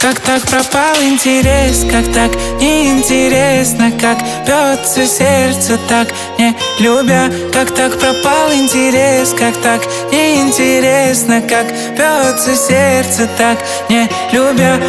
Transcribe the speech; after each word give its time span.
Как 0.00 0.18
так 0.20 0.40
пропал 0.46 0.96
интерес, 1.02 1.84
как 1.84 2.10
так 2.14 2.30
неинтересно 2.58 3.92
Как 4.00 4.16
бьется 4.46 5.06
сердце 5.06 5.78
так 5.90 6.08
не 6.38 6.56
любя. 6.78 7.30
Как 7.52 7.70
так 7.74 7.98
пропал 7.98 8.50
интерес, 8.50 9.34
как 9.38 9.54
так 9.58 9.82
неинтересно 10.10 11.42
Как 11.42 11.66
бьется 11.66 12.56
сердце 12.56 13.28
так 13.36 13.58
не 13.90 14.08
любя. 14.32 14.80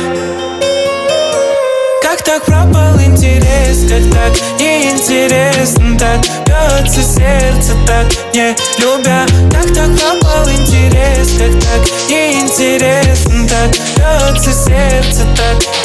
Как 2.02 2.24
так 2.24 2.46
пропал 2.46 2.96
интерес, 3.02 3.82
как 3.90 4.14
так 4.14 4.34
неинтересно 4.62 6.00
Так 6.00 6.22
бьется 6.46 7.04
сердце 7.04 7.74
так 7.86 8.08
не 8.34 8.56
любя. 8.80 9.26
Как 9.52 9.74
так 9.74 9.90
пропал 9.90 10.48
интерес, 10.50 11.32
как 11.38 11.52
так 11.60 12.10
неинтересно 12.10 13.46
Так 13.50 13.91
бьется 14.32 14.52
сердце 14.54 15.26
так 15.36 15.81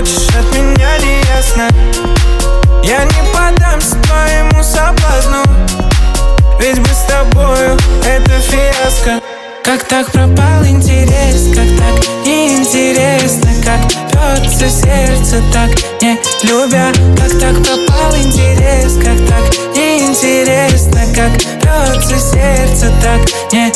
хочешь 0.00 0.28
от 0.38 0.56
меня 0.56 0.96
не 0.98 1.20
ясно 1.34 1.68
Я 2.82 3.04
не 3.04 3.32
подамся 3.34 3.96
твоему 4.02 4.62
соблазну. 4.62 5.42
Ведь 6.60 6.78
мы 6.78 6.86
с 6.86 7.04
тобою 7.08 7.76
это 8.04 8.40
фиаско. 8.40 9.20
Как 9.64 9.84
так 9.84 10.10
пропал 10.10 10.64
интерес, 10.64 11.54
как 11.54 11.68
так 11.78 12.26
неинтересно 12.26 13.50
Как 13.62 13.80
бьется 14.10 14.68
сердце 14.68 15.42
так 15.52 15.70
не 16.00 16.18
любя. 16.42 16.92
Как 17.16 17.30
так 17.38 17.54
пропал 17.62 18.16
интерес, 18.16 18.94
как 18.94 19.18
так 19.28 19.76
неинтересно 19.76 21.02
Как 21.14 21.32
бьется 21.62 22.18
сердце 22.18 22.90
так 23.02 23.20
не 23.52 23.70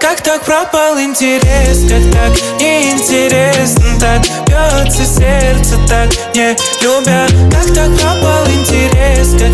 Как 0.00 0.20
так 0.22 0.42
пропал 0.42 0.98
интерес, 0.98 1.80
как 1.88 2.12
так 2.12 2.32
неинтересно? 2.60 4.00
Так 4.00 4.22
бьется 4.46 5.04
сердце 5.04 5.76
так 5.88 6.10
не 6.34 6.56
любя. 6.82 7.26
Как 7.50 7.66
так 7.74 7.88
пропал 7.98 8.44
интерес, 8.46 9.32
как 9.40 9.53